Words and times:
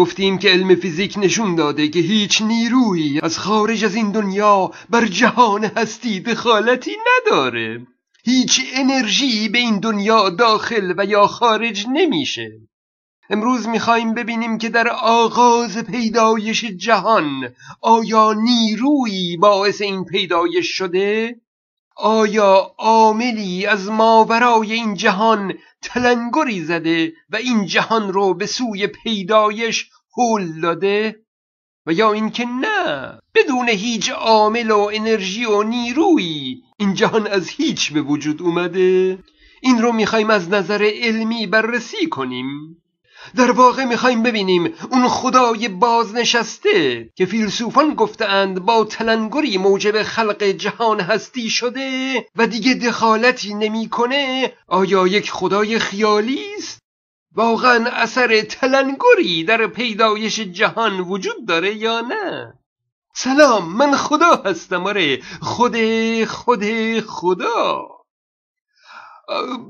گفتیم 0.00 0.38
که 0.38 0.48
علم 0.48 0.74
فیزیک 0.74 1.14
نشون 1.18 1.54
داده 1.54 1.88
که 1.88 1.98
هیچ 1.98 2.42
نیرویی 2.42 3.20
از 3.22 3.38
خارج 3.38 3.84
از 3.84 3.94
این 3.94 4.12
دنیا 4.12 4.70
بر 4.90 5.06
جهان 5.06 5.64
هستی 5.64 6.20
دخالتی 6.20 6.96
نداره 7.08 7.86
هیچ 8.24 8.60
انرژی 8.74 9.48
به 9.48 9.58
این 9.58 9.80
دنیا 9.80 10.30
داخل 10.30 10.94
و 10.96 11.04
یا 11.04 11.26
خارج 11.26 11.86
نمیشه 11.92 12.50
امروز 13.30 13.68
می‌خوایم 13.68 14.14
ببینیم 14.14 14.58
که 14.58 14.68
در 14.68 14.88
آغاز 14.88 15.78
پیدایش 15.78 16.64
جهان 16.64 17.54
آیا 17.80 18.32
نیرویی 18.32 19.36
باعث 19.36 19.80
این 19.80 20.04
پیدایش 20.04 20.66
شده؟ 20.66 21.40
آیا 21.96 22.74
عاملی 22.78 23.66
از 23.66 23.88
ماورای 23.88 24.72
این 24.72 24.94
جهان 24.94 25.54
تلنگری 25.82 26.64
زده 26.64 27.12
و 27.30 27.36
این 27.36 27.66
جهان 27.66 28.12
رو 28.12 28.34
به 28.34 28.46
سوی 28.46 28.86
پیدایش 28.86 29.90
هل 30.18 30.60
داده؟ 30.60 31.16
و 31.86 31.92
یا 31.92 32.12
اینکه 32.12 32.44
نه 32.44 33.18
بدون 33.34 33.68
هیچ 33.68 34.10
عامل 34.10 34.70
و 34.70 34.90
انرژی 34.92 35.44
و 35.44 35.62
نیرویی 35.62 36.62
این 36.78 36.94
جهان 36.94 37.26
از 37.26 37.48
هیچ 37.48 37.92
به 37.92 38.02
وجود 38.02 38.42
اومده 38.42 39.18
این 39.62 39.82
رو 39.82 39.92
می‌خوایم 39.92 40.30
از 40.30 40.48
نظر 40.48 40.90
علمی 40.94 41.46
بررسی 41.46 42.06
کنیم 42.06 42.76
در 43.36 43.50
واقع 43.50 43.84
می‌خوایم 43.84 44.22
ببینیم 44.22 44.74
اون 44.90 45.08
خدای 45.08 45.68
بازنشسته 45.68 47.10
که 47.14 47.26
فیلسوفان 47.26 47.94
گفتند 47.94 48.60
با 48.60 48.84
تلنگری 48.84 49.58
موجب 49.58 50.02
خلق 50.02 50.42
جهان 50.42 51.00
هستی 51.00 51.50
شده 51.50 52.26
و 52.36 52.46
دیگه 52.46 52.74
دخالتی 52.74 53.54
نمی‌کنه 53.54 54.52
آیا 54.66 55.06
یک 55.06 55.30
خدای 55.30 55.78
خیالی 55.78 56.40
است 56.58 56.79
واقعا 57.34 57.90
اثر 57.90 58.40
تلنگری 58.40 59.44
در 59.44 59.66
پیدایش 59.66 60.40
جهان 60.40 61.00
وجود 61.00 61.46
داره 61.46 61.74
یا 61.74 62.00
نه؟ 62.00 62.54
سلام 63.14 63.76
من 63.76 63.96
خدا 63.96 64.42
هستم 64.44 64.86
آره 64.86 65.22
خود 65.40 65.76
خود 66.24 66.64
خدا. 67.00 67.88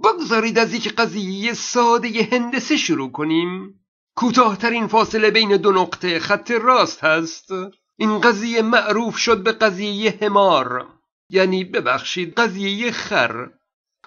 بگذارید 0.04 0.58
از 0.58 0.74
یک 0.74 0.94
قضیه 0.94 1.54
ساده 1.54 2.28
هندسه 2.32 2.76
شروع 2.76 3.12
کنیم. 3.12 3.80
کوتاهترین 4.14 4.86
فاصله 4.86 5.30
بین 5.30 5.56
دو 5.56 5.72
نقطه 5.72 6.18
خط 6.18 6.50
راست 6.50 7.04
هست. 7.04 7.50
این 7.96 8.20
قضیه 8.20 8.62
معروف 8.62 9.16
شد 9.16 9.42
به 9.42 9.52
قضیه 9.52 10.18
همار 10.22 10.86
یعنی 11.28 11.64
ببخشید 11.64 12.34
قضیه 12.34 12.92
خر. 12.92 13.48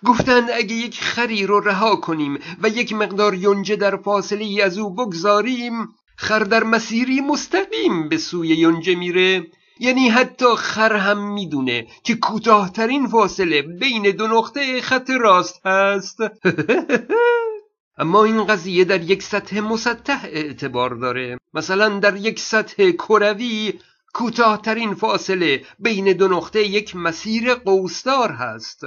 گفتند 0.05 0.49
اگه 0.53 0.75
یک 0.75 1.01
خری 1.01 1.45
رو 1.45 1.59
رها 1.59 1.95
کنیم 1.95 2.39
و 2.61 2.67
یک 2.67 2.93
مقدار 2.93 3.33
یونجه 3.35 3.75
در 3.75 3.95
فاصله 3.97 4.63
از 4.63 4.77
او 4.77 4.93
بگذاریم 4.93 5.87
خر 6.15 6.39
در 6.39 6.63
مسیری 6.63 7.21
مستقیم 7.21 8.09
به 8.09 8.17
سوی 8.17 8.47
یونجه 8.47 8.95
میره. 8.95 9.47
یعنی 9.79 10.09
حتی 10.09 10.55
خر 10.55 10.95
هم 10.95 11.33
می‌دونه 11.33 11.87
که 12.03 12.15
کوتاهترین 12.15 13.07
فاصله 13.07 13.61
بین 13.61 14.11
دو 14.11 14.27
نقطه 14.27 14.81
خط 14.81 15.09
راست 15.09 15.65
هست 15.65 16.17
اما 17.97 18.23
این 18.23 18.43
قضیه 18.43 18.85
در 18.85 19.01
یک 19.01 19.23
سطح 19.23 19.59
مسطح 19.59 20.19
اعتبار 20.23 20.95
داره. 20.95 21.37
مثلا 21.53 21.99
در 21.99 22.15
یک 22.15 22.39
سطح 22.39 22.91
کروی 22.91 23.73
کوتاهترین 24.13 24.93
فاصله 24.93 25.65
بین 25.79 26.13
دو 26.13 26.27
نقطه 26.27 26.63
یک 26.63 26.95
مسیر 26.95 27.53
قوسدار 27.53 28.31
هست. 28.31 28.81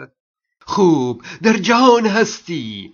خوب 0.67 1.22
در 1.42 1.53
جهان 1.53 2.06
هستی. 2.06 2.92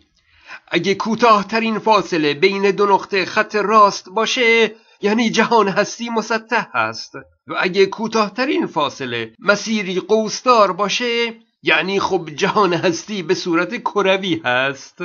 اگه 0.69 0.95
کوتاهترین 0.95 1.79
فاصله 1.79 2.35
بین 2.35 2.71
دو 2.71 2.87
نقطه 2.87 3.25
خط 3.25 3.57
راست 3.57 4.09
باشه 4.11 4.75
یعنی 5.01 5.31
جهان 5.31 5.69
هستی 5.69 6.11
مسطح 6.11 6.67
هست 6.75 7.15
و 7.47 7.55
اگه 7.59 7.87
کوتاهترین 7.87 8.67
فاصله 8.67 9.33
مسیری 9.39 10.01
قوسدار 10.01 10.73
باشه 10.73 11.35
یعنی 11.63 12.01
خب 12.01 12.31
جهان 12.37 12.73
هستی 12.75 13.23
به 13.23 13.35
صورت 13.35 13.77
کروی 13.77 14.43
هست. 14.45 14.99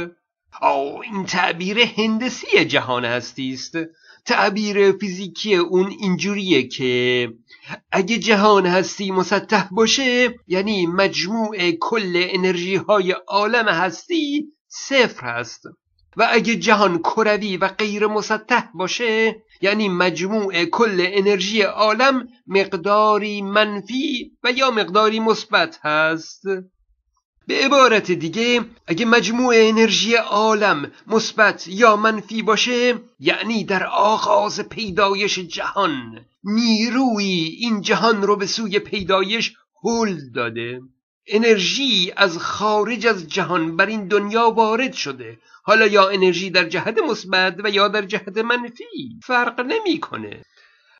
او 0.61 1.01
این 1.03 1.25
تعبیر 1.25 1.79
هندسی 1.79 2.65
جهان 2.65 3.05
هستی 3.05 3.53
است. 3.53 3.77
تعبیر 4.27 4.91
فیزیکی 4.91 5.55
اون 5.55 5.87
اینجوریه 5.99 6.67
که 6.67 7.29
اگه 7.91 8.17
جهان 8.17 8.65
هستی 8.65 9.11
مسطح 9.11 9.67
باشه 9.71 10.35
یعنی 10.47 10.85
مجموع 10.85 11.71
کل 11.71 12.13
انرژی 12.15 12.75
های 12.75 13.11
عالم 13.11 13.67
هستی 13.67 14.47
صفر 14.67 15.27
هست. 15.27 15.61
و 16.17 16.27
اگه 16.31 16.55
جهان 16.55 16.97
کروی 16.97 17.57
و 17.57 17.67
غیر 17.67 18.07
مسطح 18.07 18.63
باشه 18.73 19.35
یعنی 19.61 19.89
مجموع 19.89 20.65
کل 20.65 21.05
انرژی 21.07 21.61
عالم 21.61 22.27
مقداری 22.47 23.41
منفی 23.41 24.31
و 24.43 24.51
یا 24.51 24.71
مقداری 24.71 25.19
مثبت 25.19 25.79
هست. 25.83 26.43
به 27.47 27.65
عبارت 27.65 28.11
دیگه 28.11 28.65
اگه 28.87 29.05
مجموع 29.05 29.53
انرژی 29.57 30.15
عالم 30.15 30.91
مثبت 31.07 31.67
یا 31.67 31.95
منفی 31.95 32.41
باشه 32.41 32.95
یعنی 33.19 33.63
در 33.63 33.85
آغاز 33.85 34.59
پیدایش 34.59 35.39
جهان 35.39 36.25
نیروی 36.43 37.57
این 37.59 37.81
جهان 37.81 38.21
رو 38.21 38.35
به 38.35 38.45
سوی 38.45 38.79
پیدایش 38.79 39.53
هل 39.83 40.19
داده. 40.35 40.81
انرژی 41.27 42.13
از 42.17 42.37
خارج 42.37 43.07
از 43.07 43.27
جهان 43.27 43.77
بر 43.77 43.85
این 43.85 44.07
دنیا 44.07 44.49
وارد 44.49 44.93
شده. 44.93 45.37
حالا 45.63 45.87
یا 45.87 46.09
انرژی 46.09 46.49
در 46.49 46.69
جهت 46.69 46.97
مثبت 47.09 47.55
و 47.63 47.69
یا 47.69 47.87
در 47.87 48.01
جهت 48.01 48.37
منفی 48.37 49.19
فرق 49.23 49.59
نمی‌کنه. 49.59 50.45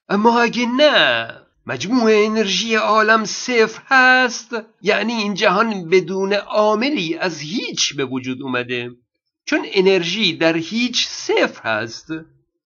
اما 0.10 0.42
اگه 0.42 0.66
نه 0.66 1.28
مجموع 1.68 2.12
انرژی 2.14 2.76
عالم 2.76 3.26
صفر 3.26 3.82
هست. 3.86 4.56
یعنی 4.82 5.14
این 5.14 5.34
جهان 5.34 5.90
بدون 5.90 6.34
عاملی 6.34 7.16
از 7.16 7.40
هیچ 7.40 7.96
به 7.96 8.06
وجود 8.06 8.42
اومده. 8.42 8.92
چون 9.46 9.66
انرژی 9.74 10.34
در 10.34 10.58
هیچ 10.58 11.08
صفر 11.08 11.70
هست. 11.70 12.12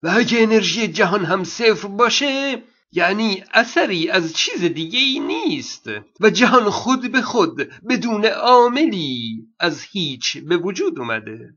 و 0.03 0.13
اگه 0.17 0.41
انرژی 0.41 0.88
جهان 0.88 1.25
هم 1.25 1.44
صفر 1.44 1.88
باشه 1.88 2.63
یعنی 2.91 3.44
اثری 3.53 4.09
از 4.09 4.34
چیز 4.34 4.63
دیگه 4.63 5.00
ای 5.00 5.19
نیست. 5.19 5.90
و 6.19 6.29
جهان 6.29 6.69
خود 6.69 7.11
به 7.11 7.22
خود 7.22 7.69
بدون 7.90 8.25
عاملی 8.25 9.47
از 9.59 9.84
هیچ 9.84 10.38
به 10.38 10.57
وجود 10.57 11.00
اومده. 11.00 11.53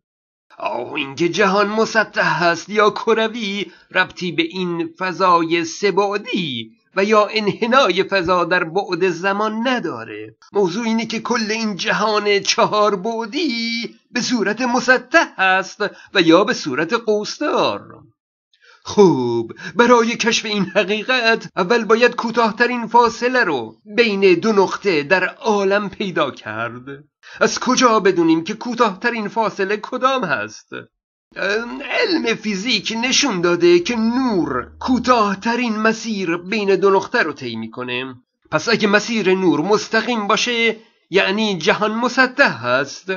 آه 0.58 0.92
اینکه 0.92 1.28
جهان 1.28 1.66
مسطح 1.66 2.44
هست 2.44 2.68
یا 2.68 2.90
کروی 2.90 3.66
ربطی 3.90 4.32
به 4.32 4.42
این 4.42 4.94
فضای 4.98 5.64
سبعدی 5.64 6.72
و 6.96 7.04
یا 7.04 7.26
انحنای 7.26 8.02
فضا 8.02 8.44
در 8.44 8.64
بعد 8.64 9.08
زمان 9.08 9.68
نداره. 9.68 10.36
موضوع 10.52 10.84
اینه 10.84 11.06
که 11.06 11.20
کل 11.20 11.50
این 11.50 11.76
جهان 11.76 12.40
چهار 12.40 12.96
بعدی 12.96 13.94
به 14.10 14.20
صورت 14.20 14.60
مسطح 14.60 15.26
هست 15.36 15.80
و 16.14 16.20
یا 16.20 16.44
به 16.44 16.54
صورت 16.54 16.92
قوسدار. 16.92 18.04
خوب 18.86 19.52
برای 19.76 20.16
کشف 20.16 20.44
این 20.44 20.64
حقیقت 20.64 21.48
اول 21.56 21.84
باید 21.84 22.16
کوتاهترین 22.16 22.86
فاصله 22.86 23.44
رو 23.44 23.76
بین 23.96 24.34
دو 24.34 24.52
نقطه 24.52 25.02
در 25.02 25.24
عالم 25.24 25.90
پیدا 25.90 26.30
کرد. 26.30 27.04
از 27.40 27.58
کجا 27.58 28.00
بدونیم 28.00 28.44
که 28.44 28.54
کوتاهترین 28.54 29.28
فاصله 29.28 29.76
کدام 29.76 30.24
هست؟ 30.24 30.68
علم 31.36 32.34
فیزیک 32.34 32.94
نشون 33.02 33.40
داده 33.40 33.78
که 33.78 33.96
نور 33.96 34.70
کوتاهترین 34.80 35.76
مسیر 35.76 36.36
بین 36.36 36.76
دو 36.76 36.90
نقطه 36.90 37.22
رو 37.22 37.32
طی 37.32 37.56
می‌کنه. 37.56 38.14
پس 38.50 38.68
اگه 38.68 38.88
مسیر 38.88 39.34
نور 39.34 39.60
مستقیم 39.60 40.26
باشه 40.26 40.76
یعنی 41.10 41.58
جهان 41.58 41.94
مسطح 41.94 42.66
هست 42.66 43.10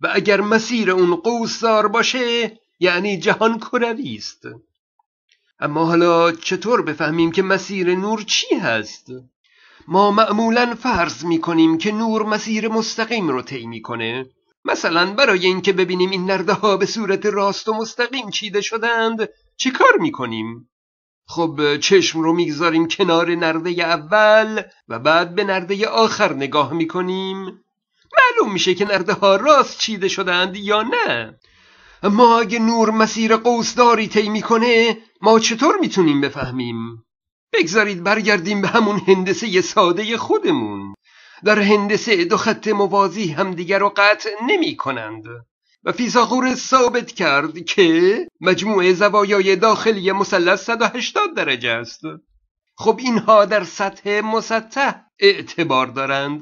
و 0.00 0.08
اگر 0.14 0.40
مسیر 0.40 0.90
اون 0.90 1.16
قوسدار 1.16 1.88
باشه 1.88 2.58
یعنی 2.80 3.18
جهان 3.18 3.58
کروی 3.58 4.16
است. 4.16 4.42
اما 5.60 5.84
حالا 5.84 6.32
چطور 6.32 6.82
بفهمیم 6.82 7.32
که 7.32 7.42
مسیر 7.42 7.94
نور 7.94 8.22
چی 8.22 8.54
هست؟ 8.54 9.06
ما 9.88 10.10
معمولا 10.10 10.74
فرض 10.74 11.24
می‌کنیم 11.24 11.78
که 11.78 11.92
نور 11.92 12.22
مسیر 12.22 12.68
مستقیم 12.68 13.28
رو 13.28 13.42
طی 13.42 13.66
می‌کنه. 13.66 14.26
مثلا 14.66 15.14
برای 15.14 15.46
اینکه 15.46 15.72
ببینیم 15.72 16.10
این 16.10 16.24
نرده 16.24 16.52
ها 16.52 16.76
به 16.76 16.86
صورت 16.86 17.26
راست 17.26 17.68
و 17.68 17.74
مستقیم 17.74 18.30
چیده 18.30 18.60
شدند 18.60 19.28
چه 19.56 19.70
کار 19.70 19.96
می‌کنیم؟ 19.98 20.70
خب 21.26 21.76
چشم 21.76 22.20
رو 22.20 22.32
می‌گذاریم 22.32 22.88
کنار 22.88 23.34
نرده 23.34 23.70
اول 23.70 24.62
و 24.88 24.98
بعد 24.98 25.34
به 25.34 25.44
نرده 25.44 25.88
آخر 25.88 26.32
نگاه 26.32 26.72
می‌کنیم. 26.72 27.36
معلوم 28.18 28.52
میشه 28.52 28.74
که 28.74 28.84
نرده 28.84 29.12
ها 29.12 29.36
راست 29.36 29.78
چیده 29.78 30.08
شدند 30.08 30.56
یا 30.56 30.82
نه. 30.82 31.38
اما 32.02 32.40
اگه 32.40 32.58
نور 32.58 32.90
مسیر 32.90 33.36
قوسداری 33.36 34.08
طی 34.08 34.28
می‌کنه 34.28 34.98
ما 35.22 35.38
چطور 35.38 35.76
می‌تونیم 35.80 36.20
بفهمیم؟ 36.20 37.04
بگذارید 37.52 38.02
برگردیم 38.02 38.62
به 38.62 38.68
همون 38.68 39.00
هندسه 39.06 39.60
ساده 39.60 40.16
خودمون. 40.16 40.95
در 41.44 41.58
هندسه 41.58 42.24
دو 42.24 42.36
خط 42.36 42.68
موازی 42.68 43.28
همدیگر 43.28 43.78
رو 43.78 43.92
قطع 43.96 44.30
نمی 44.46 44.76
کنند. 44.76 45.24
و 45.84 45.92
فیساغور 45.92 46.54
ثابت 46.54 47.12
کرد 47.12 47.64
که 47.64 48.28
مجموع 48.40 48.92
زوایای 48.92 49.56
داخلی 49.56 50.12
مثلث 50.12 50.64
180 50.64 51.34
درجه 51.34 51.70
است. 51.70 52.00
خب 52.74 52.96
اینها 52.98 53.44
در 53.44 53.64
سطح 53.64 54.20
مسطح 54.20 54.92
اعتبار 55.18 55.86
دارند. 55.86 56.40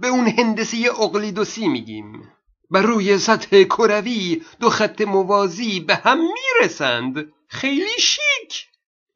به 0.00 0.08
اون 0.08 0.28
هندسه 0.28 0.76
اقلیدوسی 1.00 1.68
میگیم. 1.68 2.32
بر 2.70 2.82
روی 2.82 3.18
سطح 3.18 3.62
کروی 3.62 4.42
دو 4.60 4.70
خط 4.70 5.00
موازی 5.00 5.80
به 5.80 5.94
هم 5.94 6.18
می‌رسند. 6.18 7.32
خیلی 7.48 7.98
شیک! 7.98 8.66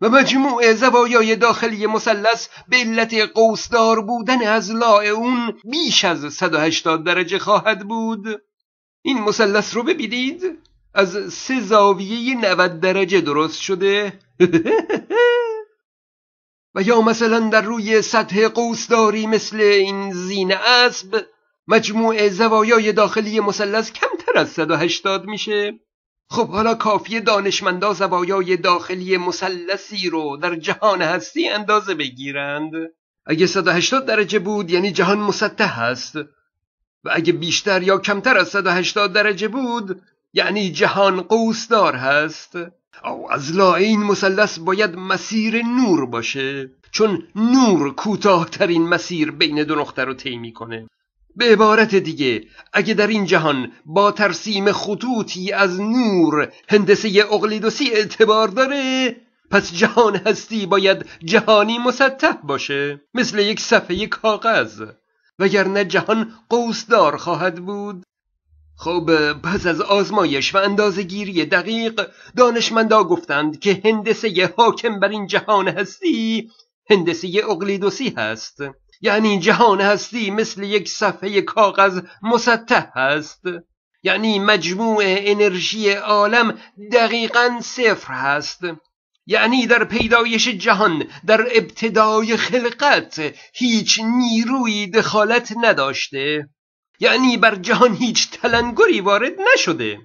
و 0.01 0.09
مجموع 0.09 0.75
زوایای 0.75 1.37
داخلی 1.37 1.87
مثلث 1.87 2.49
به 2.69 2.77
علت 2.77 3.15
قوسدار 3.15 4.01
بودن 4.01 4.47
از 4.47 4.71
اون 4.71 5.59
بیش 5.65 6.05
از 6.05 6.35
180 6.35 7.05
درجه 7.05 7.39
خواهد 7.39 7.89
بود. 7.89 8.43
این 9.03 9.21
مثلث 9.21 9.75
رو 9.75 9.83
ببینید. 9.83 10.59
از 10.95 11.33
سه 11.33 11.61
زاویه 11.61 12.35
90 12.35 12.81
درجه 12.81 13.21
درست 13.21 13.61
شده. 13.61 14.13
و 16.75 16.83
یا 16.83 17.01
مثلا 17.01 17.49
در 17.49 17.63
روی 17.63 18.03
سطح 18.03 18.49
قوسداری 18.49 19.27
مثل 19.27 19.61
این 19.61 20.13
زین 20.13 20.53
اسب 20.53 21.27
مجموع 21.69 22.29
زوایای 22.29 22.93
داخلی 22.93 23.41
مثلث 23.41 23.93
کمتر 23.93 24.39
از 24.39 24.51
180 24.51 25.25
میشه. 25.25 25.81
خب 26.33 26.49
حالا 26.49 26.75
کافی 26.75 27.21
دانشمندا 27.21 27.93
زوایای 27.93 28.57
داخلی 28.57 29.17
مثلثی 29.17 30.11
رو 30.11 30.37
در 30.37 30.57
جهان 30.57 31.03
هستی 31.03 31.49
اندازه 31.49 31.95
بگیرند؟ 31.95 32.73
اگه 33.27 33.47
180 33.47 34.07
درجه 34.07 34.39
بود 34.39 34.71
یعنی 34.71 34.93
جهان 34.93 35.19
مسطح 35.19 35.81
هست 35.81 36.17
و 37.05 37.11
اگه 37.13 37.33
بیشتر 37.33 37.83
یا 37.83 37.99
کمتر 37.99 38.39
از 38.39 38.49
180 38.49 39.13
درجه 39.13 39.49
بود 39.49 40.03
یعنی 40.33 40.73
جهان 40.73 41.21
قوسدار 41.21 41.95
هست. 41.95 42.57
او 43.05 43.33
از 43.33 43.57
لای 43.57 43.85
این 43.85 44.03
مثلث 44.03 44.59
باید 44.59 44.97
مسیر 44.97 45.63
نور 45.63 46.07
باشه 46.07 46.71
چون 46.91 47.23
نور 47.37 47.95
کوتاهترین 47.95 48.89
مسیر 48.89 49.31
بین 49.31 49.63
دو 49.63 49.75
نقطه 49.75 50.05
رو 50.05 50.15
طی 50.15 50.37
می‌کنه. 50.37 50.89
به 51.41 51.53
عبارت 51.53 51.95
دیگه 51.95 52.45
اگه 52.73 52.95
در 52.95 53.07
این 53.07 53.25
جهان 53.25 53.73
با 53.87 54.13
ترسیم 54.13 54.73
خطوطی 54.73 55.53
از 55.53 55.81
نور 55.81 56.53
هندسه 56.69 57.25
اقلیدوسی 57.31 57.91
اعتبار 57.91 58.49
داره 58.49 59.17
پس 59.51 59.73
جهان 59.73 60.17
هستی 60.17 60.67
باید 60.67 61.07
جهانی 61.25 61.79
مسطح 61.79 62.33
باشه 62.33 63.01
مثل 63.15 63.39
یک 63.39 63.61
صفحه 63.61 64.07
کاغذ. 64.07 64.83
وگرنه 65.39 65.85
جهان 65.85 66.33
قوسدار 66.49 67.17
خواهد 67.17 67.65
بود. 67.65 68.05
خب 68.77 69.33
پس 69.33 69.67
از 69.67 69.81
آزمایش 69.81 70.55
و 70.55 70.59
اندازه 70.59 71.03
گیری 71.03 71.45
دقیق 71.45 72.07
دانشمندا 72.37 73.05
گفتند 73.05 73.59
که 73.59 73.81
هندسه 73.85 74.55
حاکم 74.57 75.01
بر 75.01 75.09
این 75.09 75.27
جهان 75.27 75.69
هستی 75.69 76.51
هندسه 76.91 77.29
اقلیدوسی 77.49 78.15
هست. 78.17 78.59
یعنی 79.01 79.39
جهان 79.39 79.81
هستی 79.81 80.31
مثل 80.31 80.63
یک 80.63 80.89
صفحه 80.89 81.41
کاغذ 81.41 82.01
مسطح 82.23 82.87
هست 82.95 83.43
یعنی 84.03 84.39
مجموع 84.39 85.03
انرژی 85.07 85.93
عالم 85.93 86.59
دقیقا 86.93 87.61
صفر 87.63 88.15
هست. 88.15 88.61
یعنی 89.27 89.67
در 89.67 89.85
پیدایش 89.85 90.49
جهان 90.49 91.05
در 91.27 91.41
ابتدای 91.41 92.37
خلقت 92.37 93.35
هیچ 93.55 94.01
نیروی 94.01 94.87
دخالت 94.87 95.53
نداشته. 95.63 96.49
یعنی 97.01 97.37
بر 97.37 97.55
جهان 97.55 97.95
هیچ 97.95 98.31
تلنگری 98.31 99.01
وارد 99.01 99.33
نشده. 99.55 99.99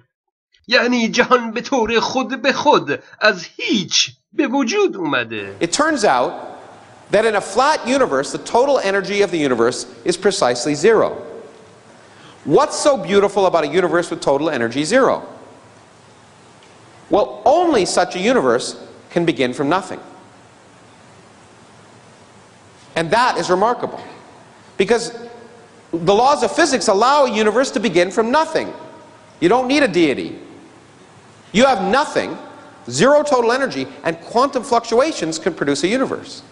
یعنی 0.68 1.08
جهان 1.08 1.50
به 1.50 1.60
طور 1.60 2.00
خود 2.00 2.42
به 2.42 2.52
خود 2.52 3.02
از 3.20 3.48
هیچ 3.56 4.10
به 4.32 4.46
وجود 4.46 4.96
اومده. 4.96 5.56
It 5.60 5.72
turns 5.72 6.04
out 6.04 6.55
that 7.10 7.24
in 7.24 7.36
a 7.36 7.40
flat 7.40 7.86
universe 7.86 8.32
the 8.32 8.38
total 8.38 8.78
energy 8.78 9.22
of 9.22 9.30
the 9.30 9.38
universe 9.38 9.86
is 10.04 10.16
precisely 10.16 10.74
zero. 10.74 11.22
What's 12.44 12.78
so 12.78 12.96
beautiful 12.96 13.46
about 13.46 13.64
a 13.64 13.68
universe 13.68 14.10
with 14.10 14.20
total 14.20 14.50
energy 14.50 14.84
zero? 14.84 15.26
Well, 17.10 17.42
only 17.44 17.84
such 17.86 18.16
a 18.16 18.18
universe 18.18 18.80
can 19.10 19.24
begin 19.24 19.52
from 19.52 19.68
nothing. 19.68 20.00
And 22.96 23.10
that 23.10 23.36
is 23.36 23.50
remarkable. 23.50 24.00
Because 24.76 25.12
the 25.92 26.14
laws 26.14 26.42
of 26.42 26.54
physics 26.54 26.88
allow 26.88 27.24
a 27.24 27.32
universe 27.32 27.70
to 27.72 27.80
begin 27.80 28.10
from 28.10 28.30
nothing. 28.30 28.72
You 29.40 29.48
don't 29.48 29.68
need 29.68 29.82
a 29.82 29.88
deity. 29.88 30.38
You 31.52 31.66
have 31.66 31.82
nothing, 31.82 32.36
zero 32.90 33.22
total 33.22 33.52
energy, 33.52 33.86
and 34.02 34.20
quantum 34.20 34.62
fluctuations 34.62 35.38
can 35.38 35.54
produce 35.54 35.84
a 35.84 35.88
universe. 35.88 36.42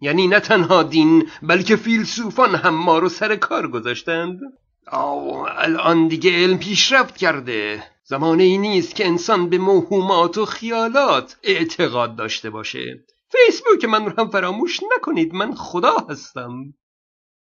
یعنی 0.00 0.26
نه 0.26 0.40
تنها 0.40 0.82
دین 0.82 1.28
بلکه 1.42 1.76
فیلسوفان 1.76 2.54
هم 2.54 2.74
ما 2.74 2.98
رو 2.98 3.08
سر 3.08 3.36
کار 3.36 3.68
گذاشتند. 3.68 4.40
آو 4.86 5.46
الان 5.56 6.08
دیگه 6.08 6.30
علم 6.30 6.58
پیشرفت 6.58 7.16
کرده. 7.16 7.82
زمانه 8.04 8.42
ای 8.42 8.58
نیست 8.58 8.94
که 8.94 9.06
انسان 9.06 9.48
به 9.48 9.58
موهومات 9.58 10.38
و 10.38 10.44
خیالات 10.44 11.36
اعتقاد 11.42 12.16
داشته 12.16 12.50
باشه. 12.50 13.04
فیسبوک 13.28 13.84
من 13.84 14.04
رو 14.04 14.12
هم 14.18 14.30
فراموش 14.30 14.80
نکنید 14.96 15.34
من 15.34 15.54
خدا 15.54 15.96
هستم. 16.10 16.74